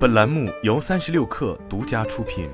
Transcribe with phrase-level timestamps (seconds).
[0.00, 2.48] 本栏目由三十六氪独家出品。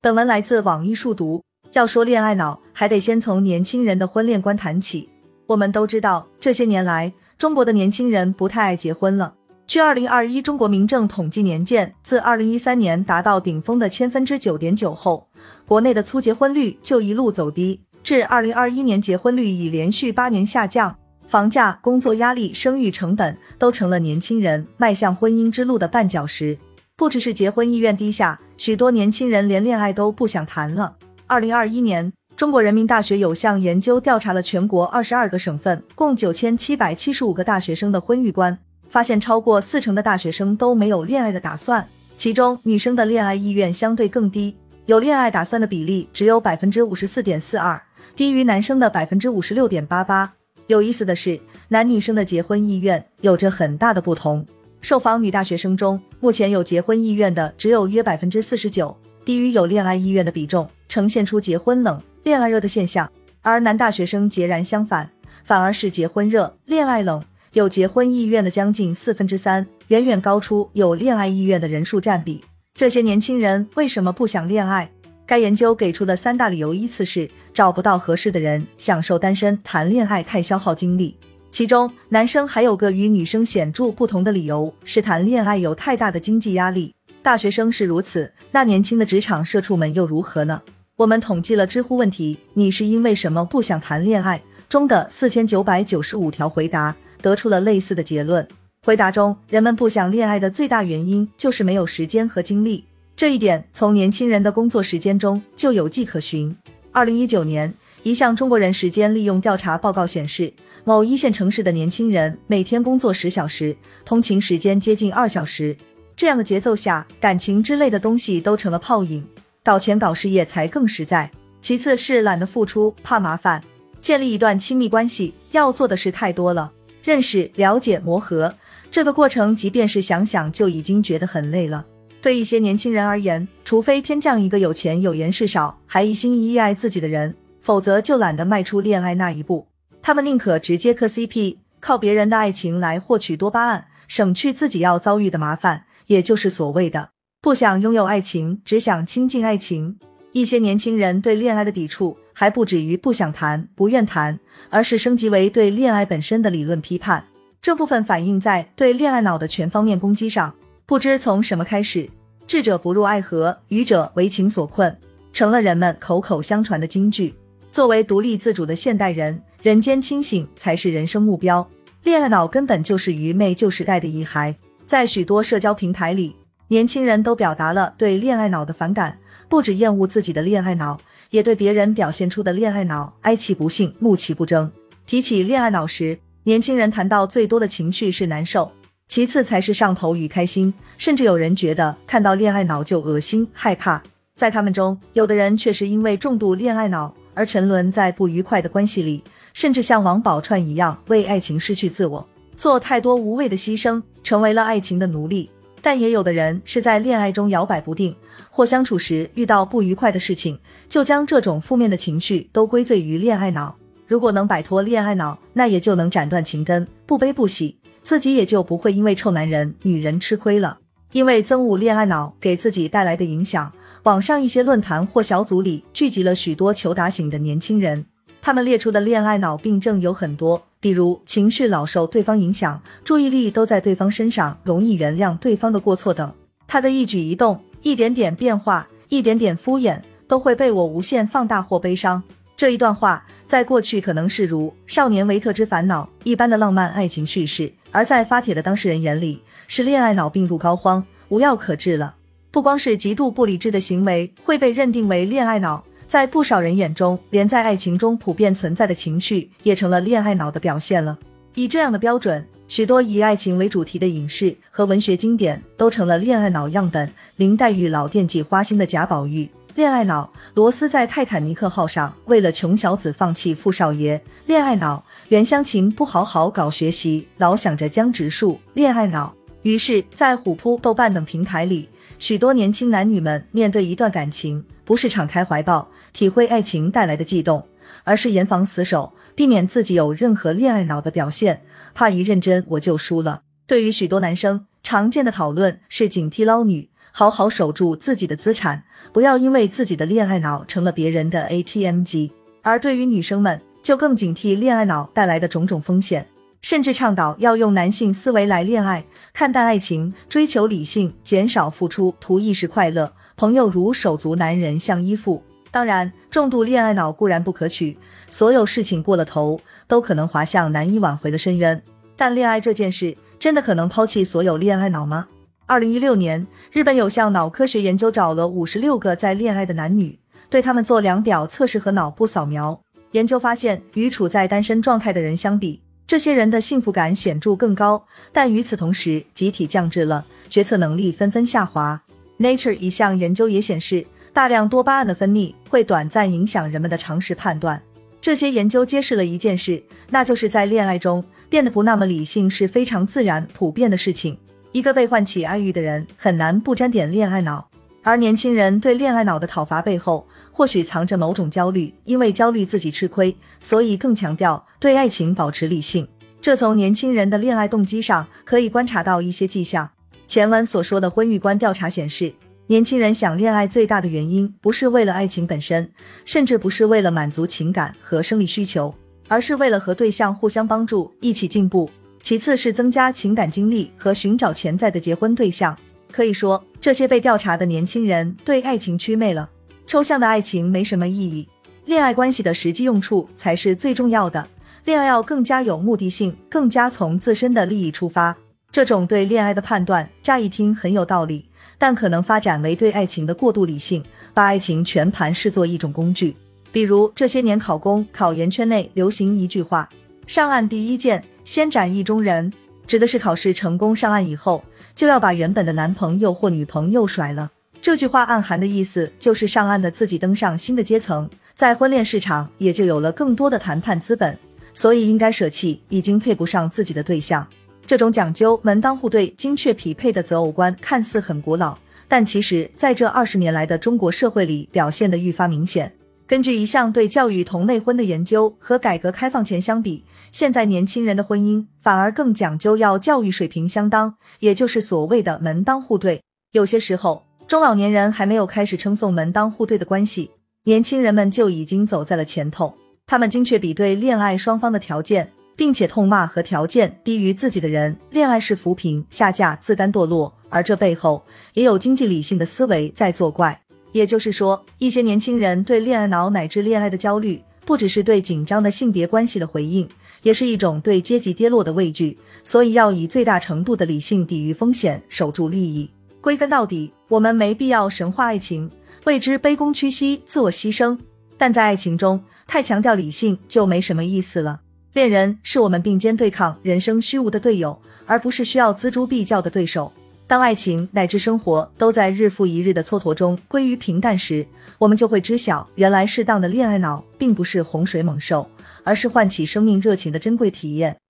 [0.00, 1.44] 本文来自网易数读。
[1.70, 5.08] 要说恋爱脑，还得先从年轻人的婚恋观谈起。
[5.46, 9.36] 我们都知道，这些年来，中国的年轻人不太爱结婚了。
[9.68, 15.28] 据二零二一中国民政统计年鉴，自二零一三年达到顶峰的千分之九点九后，
[15.68, 20.98] 国内的粗结婚率就一路走低，至二零二一年结婚率已连续八年下降。
[21.28, 26.58] 房价、工作压力、生育成本都成了年轻人迈向婚姻之路的绊脚石。
[26.96, 30.96] 不只是结婚意愿低下，许多年轻人连恋爱都不想谈了。
[31.26, 38.58] 二零二一年，中国人民大学有项研究调查了全国二十二个省份共九千七百七十五个大学生的婚育观，
[38.88, 41.86] 发现超过四成的大学生都没有恋爱的打算，
[42.16, 44.56] 其中女生的恋爱意愿相对更低，
[44.86, 47.82] 有恋爱打算的比例只有百分之五十四点四二，
[48.14, 50.35] 低于男生的百分之五十六点八八。
[50.68, 51.38] 有意思的是，
[51.68, 54.44] 男女生的结婚意愿有着很大的不同。
[54.80, 63.10] 受访女大学生中，目前有结婚意愿的只有约百分之四十九，低于有恋爱意愿的比重，呈现出结婚冷、恋爱热的现象。
[63.42, 65.08] 而男大学生截然相反，
[65.44, 72.44] 反而是结婚热、恋爱冷，有结婚意愿的将近四分之三，远远高出有恋爱意愿的人数占比。
[72.74, 74.90] 这些年轻人为什么不想恋爱？
[75.26, 81.16] 该研究给出的三大理由依次是：找不到合适的人，享受单身，谈恋爱太消耗精力。
[81.50, 86.94] 其中，男生还有个与女生显著不同的理由，是谈恋爱有太大的经济压力。
[87.22, 90.62] 大学生是如此，那年轻的职场社畜们又如何呢？
[90.94, 98.46] 我们统计了知乎问题“你是因为什么不想谈恋爱”中的四千九百九十五条回答，得出了类似的结论。
[98.84, 102.84] 回答中，人们不想恋爱的最大原因就是没有时间和精力。
[103.16, 106.54] 这一点从年轻人的工作时间中就有迹可循。
[106.92, 110.52] 二零一九年，一项中国人时间利用调查报告显示，
[110.84, 115.74] 某一线城市的年轻人每天工作十小时，通勤时间接近二小时。
[116.14, 119.26] 这样的节奏下，感情之类的东西都成了泡影，
[119.64, 121.30] 搞钱搞事业才更实在。
[121.62, 123.64] 其次是懒得付出，怕麻烦。
[124.02, 126.70] 建立一段亲密关系要做的事太多了，
[127.02, 128.54] 认识、了解、磨合，
[128.90, 131.86] 这个过程即便是想想就已经觉得很累了。
[132.26, 139.68] 对一些年轻人而言，除非天降一个有钱、有颜事少，还一心一意爱自己的人，否则就懒得迈出恋爱那一步。
[140.02, 147.10] 他们宁可直接磕 CP，靠别人的爱情来获取多巴胺，省去自己要遭遇的麻烦，也就是所谓的
[147.40, 149.96] 不想拥有爱情，只想亲近爱情。
[150.32, 157.24] 一些年轻人对恋爱的抵触还不止于不想谈、不愿谈，而是升级为对恋爱本身的理论批判。
[157.62, 160.52] 这部分反映在对恋爱脑的全方面攻击上。
[160.88, 162.08] 不知从什么开始，
[162.46, 164.96] 智者不入爱河，愚者为情所困，
[165.32, 167.34] 成了人们口口相传的金句。
[167.72, 171.68] 作为独立自主的现代人，人间清醒才是人生目标。
[172.04, 174.54] 恋爱脑根本就是愚昧旧时代的遗骸。
[174.86, 176.36] 在许多社交平台里，
[176.68, 179.18] 年轻人都表达了对恋爱脑的反感，
[179.48, 184.70] 不止厌恶自己的恋爱脑，也对别人表现出的恋爱脑哀其不幸，怒其不争。
[185.04, 188.70] 提起恋爱脑时，年轻人谈到最多的情绪是难受。
[189.08, 194.02] 其次才是上头与开心，甚至有人觉得看到恋爱脑就恶心害怕。
[194.34, 199.22] 在他们中，有的人却是因为重度恋爱脑而沉沦在不愉快的关系里，
[199.54, 205.48] 甚至像王宝钏一样为爱情失去自我，做太多无谓的牺牲，成为了爱情的奴隶。
[205.80, 208.14] 但也有的人是在恋爱中摇摆不定，
[208.50, 213.76] 或相处时遇到不愉快的事情，就将这种负面的情绪都归罪于恋爱脑。
[214.06, 217.78] 如果能摆脱恋爱脑，那也就能斩断情根，不悲不喜。
[218.06, 220.78] 自己也就不会因为臭男人、女人吃亏了。
[221.10, 223.72] 因为憎恶恋爱脑给自己带来的影响，
[224.04, 228.06] 网上一些论坛或小组里聚集了许多求打醒的年轻人。
[228.40, 236.32] 他们列出的恋爱脑病症有很多，比如情绪老受对方影响，注意力都在对方身上，容易原谅对方的过错等。
[236.68, 242.22] 他的一举一动、一点点变化、一点点敷衍，都会被我无限放大或悲伤。
[242.56, 247.72] 这一段话在过去可能是如《少年维特之烦恼》一般的浪漫爱情叙事。
[247.96, 252.14] 而在发帖的当事人眼里，是恋爱脑病入膏肓，无药可治了。
[252.50, 261.18] 不光是极度不理智的行为会被认定为恋爱脑，在不少人眼中，连在爱情中普遍存在的情绪也成了恋爱脑的表现了。
[261.54, 267.10] 以这样的标准，许多以爱情为主题的影视和文学经典都成了恋爱脑样本。
[267.36, 269.48] 林黛玉老惦记花心的贾宝玉。
[269.74, 274.22] 恋爱脑，罗斯在泰坦尼克号上为了穷小子放弃富少爷。
[274.46, 278.60] 恋爱脑，袁湘琴不好好搞学习，老想着江直树。
[278.74, 287.66] 恋爱脑，于是，在虎扑、豆瓣等平台里，许多年轻男女们面对一段感情，不是敞开怀抱体会爱情带来的悸动，
[288.04, 291.62] 而是严防死守，避免自己有任何恋爱脑的表现，
[291.92, 293.42] 怕一认真我就输了。
[293.66, 302.30] 对于许多男生，常见的讨论是警惕捞女，好好守住自己的资产，不要因为自己的恋爱脑成了别人的 ATM 机。
[302.62, 306.26] 而对于女生们，就更警惕恋爱脑带来的种种风险，
[306.60, 313.12] 甚至倡导要用男性思维来恋爱，看淡爱情，追求理性，减少付出，图一时快乐。
[313.36, 315.40] 朋友如手足，男人像依附。
[315.70, 317.96] 当然，重度恋爱脑固然不可取，
[318.28, 321.80] 所有事情过了头，都可能滑向难以挽回的深渊。
[322.16, 325.28] 但恋爱这件事，真的可能抛弃所有恋爱脑吗？
[325.66, 330.18] 二零一六年，日本有项脑科学研究找了五十六个在恋爱的男女，
[330.50, 332.80] 对他们做量表测试和脑部扫描。
[333.16, 338.04] 研究发现，与处在单身状态的人相比，这些人的幸福感显著更高。
[338.30, 342.02] 但与此同时，集体降智了，决策能力纷纷下滑。
[342.38, 347.80] Nature 一项研究也显示，大量多巴胺的分泌会短暂影响人们的常识判断。
[348.20, 354.38] 这些研究揭示了一件事，那就是在恋爱中变得不那么理性是非常自然、普遍的事情。
[354.72, 357.70] 一个被唤起爱欲的人，很难不沾点恋爱脑。
[358.06, 366.06] 而年轻人对恋爱脑的讨伐背后，或许藏着某种焦虑，因为焦虑自己吃亏，所以更强调对爱情保持理性。
[366.40, 369.90] 这从年轻人的恋爱动机上可以观察到一些迹象。
[370.28, 372.32] 前文所说的婚育观调查显示，
[372.68, 375.90] 年轻人想恋爱最大的原因不是为了爱情本身，
[376.24, 378.94] 甚至不是为了满足情感和生理需求，
[379.26, 381.90] 而是为了和对象互相帮助，一起进步。
[382.22, 385.76] 其次是增加情感经历和寻找潜在的结婚对象。
[386.16, 389.50] 可以说，这些被调查的年轻人对爱情祛魅了。
[389.86, 391.46] 抽象的爱情没什么意义，
[391.84, 394.48] 恋爱关系的实际用处才是最重要的。
[394.86, 398.34] 恋爱要更加有目的性，更加从自身的利益出发。
[398.72, 404.02] 这种对恋爱的判断，乍一听很有道理，但可能发展为对爱情的过度理性，
[404.32, 406.34] 把爱情全盘视作一种工具。
[406.72, 409.86] 比如这些年考公、考研圈内流行一句话
[410.26, 412.50] ：“上岸第一件，先斩意中人”，
[412.88, 414.64] 指的是考试成功上岸以后，
[414.96, 417.52] 就要把原本的男朋友或女朋友甩了。
[417.80, 424.36] 这句话暗含的意思就是上岸的自己登上新的阶层，在婚恋市场也就有了更多的谈判资本，
[424.74, 427.46] 所以应该舍弃已经配不上自己的对象。
[427.86, 431.78] 这种讲究门当户对、精确匹配的择偶观看似很古老，
[432.08, 435.92] 但其实在这二十年来的中国社会里表现得愈发明显。
[436.26, 440.02] 根据一项对教育同类婚的研究，和改革开放前相比，
[440.36, 446.20] 现在年轻人的婚姻反而更讲究要教育水平相当，也就是所谓的门当户对。
[446.52, 447.24] 有些时候。
[447.48, 450.30] 中老年人还没有开始称颂门当户对的关系，
[450.64, 452.74] 年轻人们就已经走在了前头。
[453.06, 460.34] 他们精确比对恋爱双方的条件，并且痛骂和条件低于自己的人，恋爱是扶贫，下嫁自甘堕落。
[460.50, 461.24] 而这背后
[461.54, 463.58] 也有经济理性的思维在作怪。
[463.92, 469.86] 也就是说，一些年轻人对恋爱脑乃至恋爱的焦虑，不只是对紧张的性别关系的回应，
[470.22, 472.16] 也是一种对阶级跌落的畏惧。
[472.44, 475.90] 所以要以最大程度的理性抵御风险，守住利益。
[476.20, 478.70] 归根到底，我们没必要神化爱情，
[479.04, 480.96] 为之卑躬屈膝、自我牺牲。
[481.36, 484.60] 但在爱情中，太强调理性就没什么意思了。
[484.92, 489.92] 恋人是我们并肩对抗人生虚无的队友，而不是需要锱铢必较的对手。
[490.28, 494.44] 当爱情乃至生活都在日复一日的蹉跎中归于平淡时，
[494.76, 498.48] 我们就会知晓，原来适当的恋爱脑并不是洪水猛兽，
[498.82, 500.96] 而是唤起生命热情的珍贵体验。